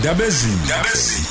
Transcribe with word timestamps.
ndabezini 0.00 0.56
ndabezini 0.64 1.26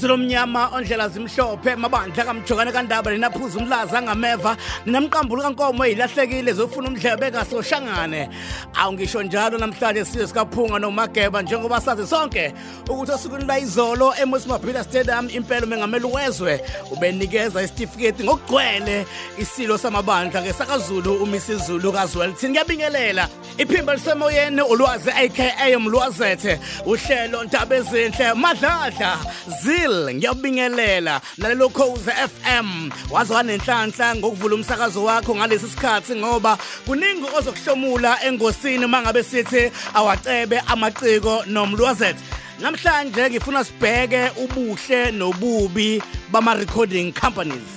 silomnyama 0.00 0.70
ondlela 0.72 1.08
zimhlophe 1.08 1.76
mabandla 1.76 2.24
kamjokane 2.24 2.72
kandaba 2.72 3.10
ninaphuza 3.10 3.58
umlaza 3.58 3.98
angameva. 3.98 4.56
Ninamqambulo 4.86 5.42
kankomo 5.42 5.84
eyilahlekile 5.84 6.52
zofuna 6.52 6.88
umdlebe 6.88 7.30
kasoshangane. 7.30 8.28
Awungisho 8.74 9.22
njalo 9.22 9.58
namhlanje 9.58 10.04
siyo 10.04 10.26
sikaphunga 10.26 10.78
nomageba 10.78 11.42
njengoba 11.42 11.80
sazi 11.80 12.06
sonke 12.06 12.52
ukuthi 12.88 13.12
osukwini 13.12 13.44
layizolo 13.44 14.14
emosmabhila 14.22 14.84
stadium 14.84 15.28
impela 15.30 15.66
umengameli 15.66 16.06
wezwe 16.06 16.60
ubenikeza 16.92 17.62
isitifiketi 17.62 18.24
ngokugcwele 18.24 19.06
isilo 19.38 19.78
samabandla 19.78 20.42
ngesakazulu 20.42 21.14
umisizulu 21.14 21.92
kazwelithini. 21.92 22.52
Ngiyabingelela 22.52 23.28
iphimbo 23.58 23.94
lisemoyeni 23.94 24.62
ulwazi 24.62 25.10
aka 25.10 25.76
umlwazethe 25.76 26.60
uhlelo 26.86 27.44
ndaba 27.44 27.76
ezinhle 27.76 28.34
madladla 28.34 29.18
zil 29.62 29.87
Hill 29.88 30.14
ngiyabingelela 30.14 31.20
nalelo 31.38 31.68
Khoze 31.68 32.12
FM 32.12 32.90
wazwa 33.10 33.42
nenhlanhla 33.42 34.16
ngokuvula 34.16 34.54
umsakazo 34.54 35.04
wakho 35.04 35.34
ngalesi 35.36 35.68
sikhathi 35.68 36.16
ngoba 36.16 36.58
kuningi 36.86 37.26
ozokuhlomula 37.38 38.24
engosini 38.24 38.86
mangabe 38.86 39.22
sithi 39.22 39.72
awacebe 39.94 40.58
amaciko 40.66 41.44
nomlwazethe 41.46 42.20
namhlanje 42.60 43.30
ngifuna 43.30 43.64
sibheke 43.64 44.30
ubuhle 44.42 45.10
nobubi 45.10 46.02
bama 46.32 46.54
recording 46.54 47.12
companies 47.12 47.70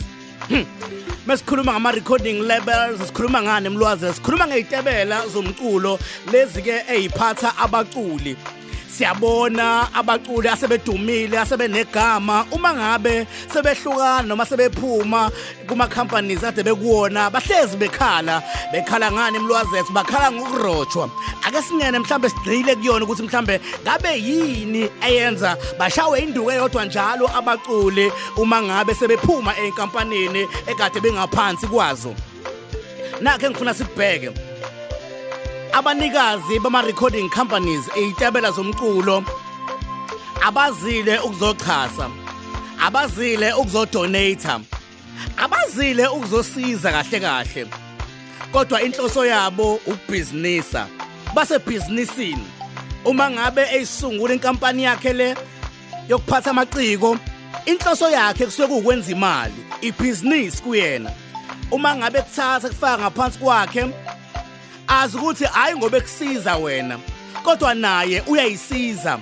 hmm. 0.49 0.65
Mesikhuluma 1.27 1.73
ngama 1.73 1.91
recording 1.91 2.41
labels, 2.47 2.99
sikhuluma 3.07 3.41
ngane 3.41 3.67
emlwazi, 3.67 4.13
sikhuluma 4.13 4.47
ngezitebela 4.47 5.27
zomculo 5.27 5.99
lezi 6.31 6.61
ke 6.61 6.83
eziphatha 6.89 7.57
abaculi. 7.57 8.35
Siyabona 8.91 9.93
abaculi 9.93 10.49
asebedumile 10.49 11.39
asebenegama. 11.39 12.45
Uma 12.51 12.73
ngabe 12.73 13.27
sebehlukana 13.53 14.27
noma 14.27 14.45
sebephuma 14.45 15.31
kuma 15.67 15.87
companies 15.87 16.43
ade 16.43 16.63
bekuwona 16.63 17.29
bahlezi 17.29 17.77
bekhala. 17.77 18.43
Bekhala 18.71 19.11
ngani 19.11 19.37
emlwazethu 19.37 19.93
bakhala 19.93 20.31
ngokurojwa 20.31 21.09
ake 21.47 21.61
singene 21.61 21.99
mhlambe 21.99 22.29
sigcile 22.29 22.75
kuyona 22.75 23.05
ukuthi 23.05 23.23
mhlambe 23.23 23.61
ngabe 23.83 24.19
yini 24.19 24.89
eyenza? 25.01 25.57
Bashawe 25.79 26.19
induku 26.19 26.51
eyodwa 26.51 26.85
njalo 26.85 27.29
abaculi 27.37 28.11
uma 28.37 28.61
ngabe 28.61 28.93
sebephuma 28.95 29.57
enkampanini 29.57 30.47
ekade 30.67 30.99
bengaphansi 30.99 31.67
kwazo. 31.67 32.15
Nakhe 33.21 33.49
ngifuna 33.49 33.73
sibheke 33.73 34.50
abanikazi 35.81 36.59
bama 36.59 36.81
recording 36.81 37.29
companies 37.29 37.89
ezitebela 37.95 38.51
zomculo 38.51 39.23
abazile 40.41 41.19
ukuzochasa 41.19 42.09
abazile 42.85 43.53
ukuzodonate 43.53 44.59
abazile 45.37 46.07
ukuzosiza 46.07 46.91
kahle 46.91 47.19
kahle. 47.19 47.67
Kodwa 48.51 48.81
inhloso 48.81 49.25
yabo 49.25 49.73
ukubhizinisa 49.73 50.87
base 51.33 51.59
businessini 51.59 52.45
uma 53.05 53.31
ngabe 53.31 53.61
eyisungula 53.73 54.33
inkampani 54.33 54.83
yakhe 54.83 55.13
le 55.13 55.35
yokuphatha 56.09 56.51
amaciko 56.51 57.17
inhloso 57.65 58.09
yakhe 58.09 58.45
kusuke 58.45 58.81
kuwenza 58.81 59.11
imali 59.11 59.65
ibusiness 59.81 60.61
kuyena. 60.61 61.11
Uma 61.71 61.95
ngabe 61.95 62.21
kuthatha 62.21 62.69
kufaka 62.69 62.97
ngaphansi 62.97 63.39
kwakhe 63.39 63.85
azi 64.91 65.17
ukuthi 65.17 65.45
hayi 65.45 65.75
ngoba 65.75 65.97
ekusiza 65.97 66.55
wena 66.55 66.99
kodwa 67.43 67.73
naye 67.73 68.23
uyayisiza 68.27 69.19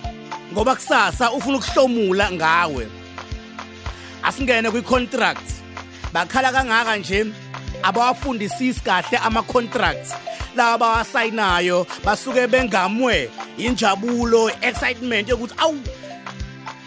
ngoba 0.54 0.76
kusasa 0.76 1.32
ufuna 1.32 1.58
ukuhlomula 1.58 2.32
ngawe. 2.32 2.88
Asingene 4.24 4.72
kwi-contract. 4.72 5.48
Bakhala 6.14 6.52
kangaka 6.52 6.98
nje 6.98 7.26
abawafundisisi 7.84 8.82
kahle 8.82 9.18
ama-contracts. 9.18 10.14
Laba 10.56 10.78
bawasayinayo 10.78 11.88
basuke 12.06 12.48
bengamwe 12.48 13.30
injabulo 13.58 14.52
excitement 14.62 15.30
yokuthi 15.30 15.54
awu 15.58 15.80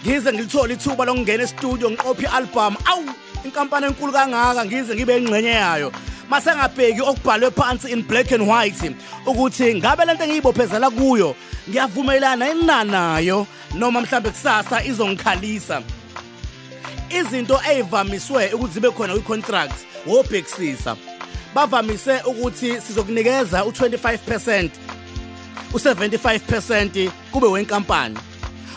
ngize 0.07 0.33
ngilithola 0.33 0.73
ithuba 0.75 1.05
lokungena 1.05 1.45
e-studio 1.45 1.91
ngiqophe 1.91 2.23
i-album. 2.27 2.77
Awu 2.85 3.05
inkampani 3.45 3.87
enkulu 3.87 4.13
kangaka 4.13 4.65
ngize 4.65 4.95
ngibe 4.95 5.17
ingxenye 5.17 5.51
yayo. 5.51 5.93
Masengabheki 6.33 7.01
okubhalwe 7.01 7.51
phansi 7.51 7.93
in 7.93 8.03
black 8.03 8.33
and 8.33 8.49
white 8.49 8.95
ukuthi 9.27 9.75
ngabe 9.75 10.05
lento 10.05 10.25
engiyibophezela 10.25 10.91
kuyo 10.91 11.37
ngiyavumelana 11.69 12.51
inanayo 12.51 13.47
noma 13.75 14.01
mhlambe 14.01 14.31
kusasa 14.31 14.85
izongikhalisa. 14.85 15.83
Izinto 17.11 17.61
ezivamiswe 17.71 18.53
ukuthi 18.55 18.75
zibe 18.75 18.91
khona 18.91 19.13
kwi-contract 19.13 19.77
wobhekisisa 20.07 20.97
bavamise 21.55 22.21
ukuthi 22.25 22.81
sizokunikeza 22.81 23.61
u25% 23.61 24.71
u75% 25.73 27.11
kube 27.33 27.47
wenkampani. 27.47 28.19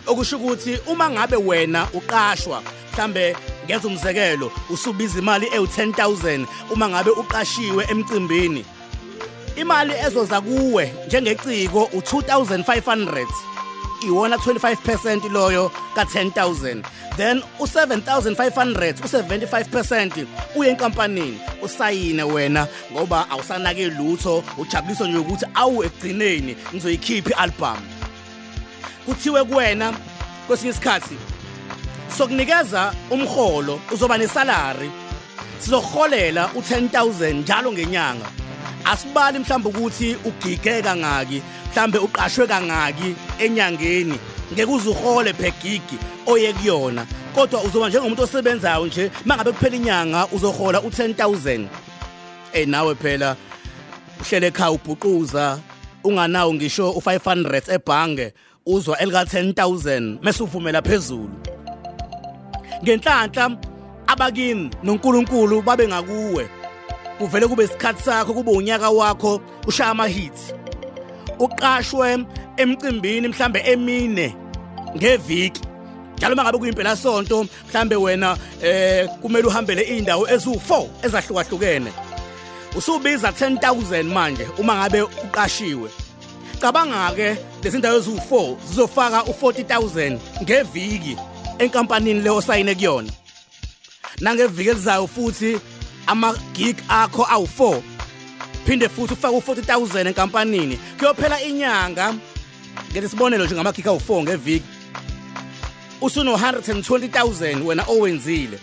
Okusho 0.07 0.37
ukuthi 0.37 0.79
uma 0.87 1.09
ngabe 1.09 1.35
wena 1.35 1.87
uqashwa 1.93 2.61
mhlambe 2.93 3.35
ngenza 3.65 3.87
umzekelo 3.87 4.51
usubiza 4.69 5.19
imali 5.19 5.45
ewu10000 5.45 6.45
uma 6.73 6.89
ngabe 6.89 7.11
uqashiwe 7.11 7.85
emcimbini. 7.89 8.65
Imali 9.55 9.93
ezoza 10.07 10.41
kuwe 10.41 10.93
njengeciko 11.07 11.89
u2500 11.93 13.27
iwona 14.07 14.35
25% 14.35 15.31
loyo 15.31 15.71
ka10000 15.95 16.83
then 17.17 17.41
u7500 17.59 18.93
u75% 18.93 20.25
uye 20.55 20.69
enkampanini. 20.69 21.39
Usayine 21.61 22.23
wena 22.23 22.67
ngoba 22.93 23.29
awusanake 23.29 23.89
lutho 23.89 24.43
ujabuliso 24.57 25.07
nje 25.07 25.17
ukuthi 25.17 25.45
awu 25.53 25.83
egcineni 25.83 26.55
ngizoyikhipha 26.73 27.29
ialbum. 27.29 27.77
Kuthiwe 29.05 29.43
kuwena 29.43 29.93
kwesinye 30.47 30.71
isikhathi 30.71 31.15
sokunikeza 32.17 32.93
umholo 33.09 33.79
uzoba 33.91 34.17
nesalary. 34.17 34.89
Sizoholela 35.59 36.49
u10000 36.55 37.33
njalo 37.33 37.71
ngenyanga. 37.71 38.25
Asibali 38.85 39.39
mhlawumbe 39.39 39.69
ukuthi 39.69 40.17
ugigeka 40.25 40.95
ngaki 40.95 41.41
mhlambe 41.71 41.97
uqashwe 41.97 42.47
kangaki 42.47 43.15
enyangeni 43.39 44.19
ngeke 44.53 44.71
uzuhole 44.71 45.33
per 45.33 45.51
gig 45.61 45.81
oye 46.25 46.53
kuyona. 46.53 47.05
Kodwa 47.35 47.63
uzoba 47.63 47.89
njengomuntu 47.89 48.23
osebenzayo 48.23 48.85
nje 48.85 49.11
mangabe 49.25 49.51
kuphela 49.51 49.75
inyanga 49.75 50.27
uzohola 50.31 50.79
u10000 50.79 51.67
eh 52.53 52.67
nawe 52.67 52.95
phela 52.95 53.35
uhlele 54.21 54.47
ekhaya 54.47 54.71
ubhuquza 54.71 55.59
unganawo 56.03 56.53
ngisho 56.53 56.89
u500 56.91 57.73
ebhange 57.73 58.33
uzwa 58.65 58.99
elika 58.99 59.23
10000 59.23 60.17
mase 60.21 60.43
uvumela 60.43 60.81
phezulu. 60.81 61.54
Ngenhlanhla 62.83 63.57
abakini 64.07 64.69
noNkulunkulu 64.83 65.61
babe 65.61 65.87
ngakuwe. 65.87 66.49
Kuvele 67.17 67.47
kube 67.47 67.63
isikhathi 67.63 68.03
sakho 68.03 68.33
kube 68.33 68.51
unyaka 68.51 68.89
wakho 68.89 69.41
ushaya 69.67 69.89
ama 69.89 70.07
hits 70.07 70.53
uqashwe 71.39 72.25
emcimbini 72.57 73.27
mhlambe 73.27 73.59
emine 73.59 74.35
ngeviki. 74.97 75.61
Njalo 76.17 76.35
mangabe 76.35 76.57
kuyimpela 76.57 76.95
sonto 76.95 77.47
mhlambe 77.69 77.95
wena 77.95 78.37
eh 78.61 79.09
kumele 79.21 79.47
uhambele 79.47 79.81
indawo 79.81 80.27
ezu4 80.27 80.87
ezahlukahlukene. 81.03 81.91
Usubiza 82.75 83.29
10000 83.29 84.03
manje 84.03 84.47
uma 84.57 84.75
ngabe 84.75 85.01
uqashiwe. 85.01 85.89
Cabanga 86.59 87.11
ke 87.15 87.37
lezi 87.63 87.77
ndawo 87.77 87.99
ezu4 87.99 88.55
zizofaka 88.67 89.19
u40000 89.19 90.17
ngeviki. 90.43 91.17
Enkampanini 91.59 92.21
leyo 92.21 92.41
sayine 92.41 92.75
kuyona. 92.75 93.11
Nangeviki 94.21 94.69
elizayo 94.69 95.07
futhi 95.07 95.59
ama 96.07 96.33
gig 96.53 96.77
akho 96.89 97.23
awu4 97.23 97.81
phinde 98.65 98.89
futhi 98.89 99.13
ufake 99.13 99.35
u40000 99.35 100.07
enkampanini. 100.07 100.79
Kuyophela 100.99 101.41
inyanga 101.41 102.13
ngesibonelo 102.91 103.45
nje 103.45 103.55
ngama 103.55 103.71
gig 103.71 103.85
awu4 103.85 104.23
ngeviki. 104.23 104.65
Usuno 106.01 106.35
120000 106.35 107.61
wena 107.65 107.83
owenzile. 107.87 108.59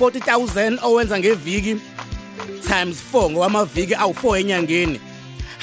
40000 0.00 0.78
owenza 0.82 1.18
ngeviki 1.18 1.76
times 2.68 2.96
4 3.12 3.30
ngowamaviki 3.30 3.94
awu4 3.94 4.38
enyangeni. 4.40 5.00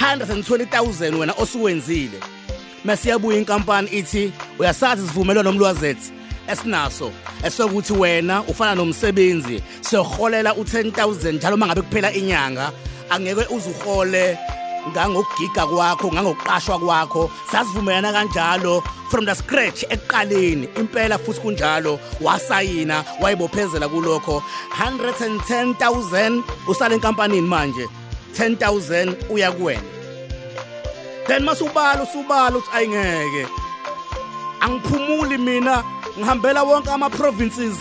120000 0.01 1.15
wena 1.15 1.33
osuwenzile 1.33 2.19
masiyabuya 2.83 3.37
inkampani 3.37 3.89
ithi 3.89 4.31
uyasazi 4.59 5.07
sivumelwa 5.07 5.43
nomlwazethi. 5.43 6.11
Esinaso 6.51 7.11
esokuthi 7.43 7.93
wena 7.93 8.43
ufana 8.43 8.75
nomsebenzi 8.75 9.63
siyoholela 9.81 10.51
u10000 10.51 11.33
njalo 11.33 11.57
mangabe 11.57 11.81
kuphela 11.81 12.13
inyanga 12.13 12.71
angeke 13.09 13.55
uzuhole 13.55 14.37
ngangokugiga 14.89 15.65
kwakho 15.67 16.07
ngangokuqashwa 16.13 16.79
kwakho 16.79 17.31
sasivumelana 17.51 18.11
kanjalo 18.13 18.83
from 19.11 19.25
the 19.25 19.35
scratch 19.35 19.83
ekuqaleni 19.89 20.69
impela 20.79 21.17
futhi 21.17 21.41
kunjalo 21.41 21.99
wasayina 22.21 23.03
wayibophezela 23.21 23.89
kulokho. 23.89 24.43
110000 24.79 26.43
usale 26.67 26.95
enkampanini 26.95 27.47
manje 27.47 27.87
10000 28.33 29.15
uya 29.29 29.51
kuwena. 29.51 29.81
Then 31.27 31.43
masubala 31.43 32.03
usubala 32.03 32.57
uthi 32.57 32.69
ayingeke 32.73 33.47
angiphumuli 34.61 35.37
mina 35.37 35.83
ngihambela 36.21 36.63
wonke 36.63 36.91
ama 36.91 37.09
provinces 37.09 37.77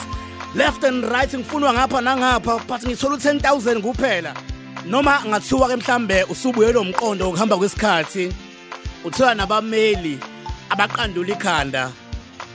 left 0.54 0.84
and 0.84 1.04
right 1.04 1.34
ngifunwa 1.34 1.72
ngapha 1.72 2.00
nangapha 2.00 2.58
but 2.66 2.80
ngithola 2.82 3.16
u10000 3.16 3.80
kuphela. 3.80 4.34
Noma 4.86 5.20
ngathiwa 5.26 5.68
ke 5.68 5.76
mhlambe 5.76 6.24
usubuye 6.24 6.72
lo 6.72 6.84
mqondo 6.84 7.28
ukuhamba 7.28 7.56
kwesikhathi 7.56 8.32
uthola 9.04 9.34
nabameli 9.34 10.18
abaqandula 10.70 11.32
ikhanda. 11.32 11.90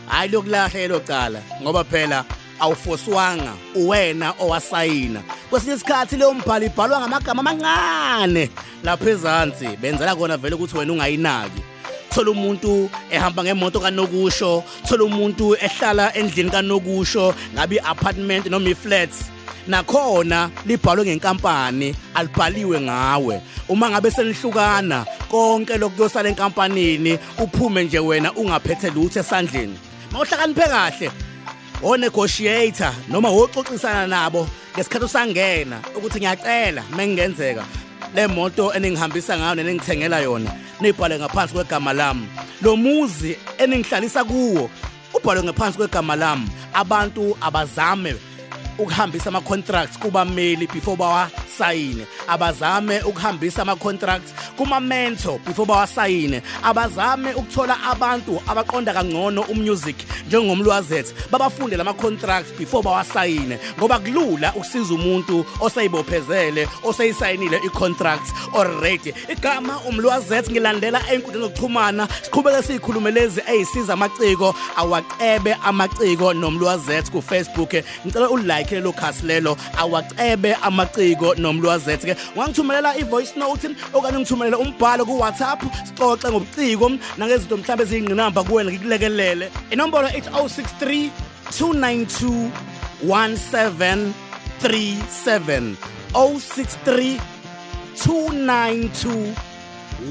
Hayi 0.07 0.31
lokulahla 0.31 0.87
lo 0.87 0.99
cala 0.99 1.41
ngoba 1.61 1.83
phela 1.83 2.25
awufoswanga 2.59 3.53
uwena 3.75 4.33
owasayina. 4.39 5.21
Kwesinye 5.49 5.75
isikhathi 5.75 6.15
leyo 6.17 6.33
mbhalo 6.33 6.65
ibhalwa 6.65 6.99
ngamagama 6.99 7.39
amancane 7.39 8.49
lapha 8.83 9.09
ezansi 9.09 9.77
benzela 9.77 10.15
kona 10.15 10.37
vele 10.37 10.55
ukuthi 10.55 10.77
wena 10.77 10.93
ungayinaki. 10.93 11.74
Thola 12.15 12.31
umuntu 12.31 12.89
ehamba 13.11 13.43
ngemoto 13.43 13.79
kanokusho 13.79 14.63
thola 14.87 15.03
umuntu 15.03 15.55
ehlala 15.55 16.15
endlini 16.15 16.49
kanokusho 16.49 17.35
ngabe 17.53 17.79
apartment 17.83 18.45
noma 18.47 18.69
iflats 18.69 19.27
nakhona 19.67 20.49
libhalwe 20.65 21.05
ngenkampani 21.05 21.95
alibhaliwe 22.15 22.81
ngawe. 22.81 23.41
Uma 23.67 23.89
ngabe 23.89 24.11
senihlukana 24.11 25.05
konke 25.29 25.77
lokuyosala 25.77 26.29
enkampanini 26.29 27.19
uphume 27.43 27.83
nje 27.83 27.99
wena 27.99 28.33
ungaphethe 28.33 28.89
lutho 28.89 29.19
esandleni. 29.19 29.77
Mawuhlakaniphe 30.11 30.67
kahle 30.67 31.11
o 31.83 31.97
negotiator 31.97 32.93
noma 33.09 33.29
woxoxisana 33.29 34.07
nabo 34.07 34.47
ngesikhathi 34.73 35.05
usangena 35.05 35.79
ukuthi 35.97 36.19
ngiyacela 36.19 36.83
mengenzeka. 36.95 37.65
Le 38.15 38.27
moto 38.27 38.73
eningihambisa 38.73 39.37
ngayo 39.37 39.55
neningithengela 39.55 40.19
yona 40.19 40.51
nibhale 40.81 41.19
ngaphansi 41.19 41.53
kwegama 41.53 41.93
lami. 41.93 42.27
Lo 42.61 42.75
muzi 42.75 43.37
eningihlalisa 43.57 44.23
kuwo 44.23 44.69
ubhalwe 45.13 45.43
ngaphansi 45.43 45.77
kwegama 45.77 46.15
lami. 46.15 46.47
Abantu 46.73 47.37
abazame 47.41 48.15
ukuhambisa 48.77 49.29
ama 49.29 49.41
contracts 49.41 49.99
kubameli 49.99 50.67
before 50.67 50.97
bawasayine 51.59 52.05
abazame 52.27 53.01
ukuhambisa 53.01 53.61
ama 53.61 53.75
contracts 53.75 54.33
kuma 54.57 54.79
mentor 54.79 55.39
before 55.45 55.65
bawasayine. 55.67 56.41
Abazame 56.63 57.33
ukuthola 57.33 57.77
abantu 57.83 58.41
abaqonda 58.47 58.93
kangcono 58.93 59.41
umusic 59.41 59.95
njengomlwazethu 60.27 61.13
babafunde 61.31 61.77
lama 61.77 61.93
contracts 61.93 62.51
before 62.57 62.83
bawasayine. 62.83 63.57
Ngoba 63.77 63.99
kulula 63.99 64.53
ukusiza 64.55 64.93
umuntu 64.93 65.45
oseyibophezele 65.61 66.67
oseyisayinile 66.83 67.57
icontract 67.65 68.31
already. 68.55 69.13
Igama 69.29 69.79
umlwazethu 69.87 70.51
ngilandela 70.51 71.01
einkundleni 71.11 71.47
zokuxhumana 71.47 72.07
siqhubeke 72.23 72.63
sikhulumelezi 72.63 73.41
eyisiza 73.47 73.93
amaciko. 73.93 74.55
Awacebe 74.75 75.53
amaciko 75.63 76.33
nomlwazethu 76.33 77.11
ku 77.11 77.21
Facebook 77.21 77.73
ngicela 78.05 78.29
ulike 78.29 78.75
lelo 78.75 78.91
khasi 78.91 79.25
lelo. 79.25 79.57
Awacebe 79.77 80.55
amaciko 80.61 81.35
nomlwazethu 81.45 82.05
ke 82.09 82.15
ungangithumelela 82.35 82.97
ivoice 82.97 83.39
note 83.39 83.69
okanye 83.93 84.19
ngithumelele 84.19 84.57
umbhalo 84.57 85.05
ku 85.05 85.19
WhatsApp 85.21 85.61
sixoxe 85.87 86.31
ngobuciko 86.31 86.91
nangezinto 87.17 87.57
mhlawumbe 87.57 87.83
eziyingqinamba 87.83 88.43
kuwena 88.43 88.71
ngikulekelele. 88.71 89.51
Inombolo 89.71 90.07
8063 90.07 91.09
292 91.51 92.49
1737 93.05 95.75
063 96.13 97.19
292 97.95 99.33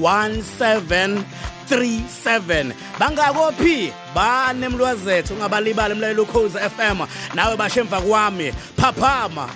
1737 0.00 2.72
bangakophi? 2.98 3.92
Bane 4.14 4.69
mlwazethu 4.69 5.34
ungabalibali 5.34 5.94
emlalelo 5.94 6.22
ukhoza 6.22 6.70
FM 6.70 7.00
nawe 7.34 7.56
bashemva 7.56 8.00
kwami. 8.00 8.52
Phaphama. 8.76 9.48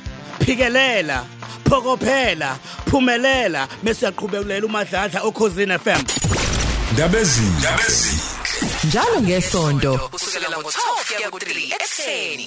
Phikelela 0.44 1.24
phokophela 1.68 2.58
phumelela 2.90 3.68
bese 3.82 4.06
uyaqhubekulela 4.06 4.66
umadladla 4.66 5.22
okhosini 5.22 5.78
FM 5.78 6.02
Ndabezini 6.92 7.56
Ndabezini 7.58 8.22
njalo 8.84 9.20
ngesonto 9.22 9.92
kusukela 10.12 10.48
ngo-12 10.48 11.16
kuya 11.16 11.30
ku-3 11.30 11.74
ekuseni. 11.74 12.46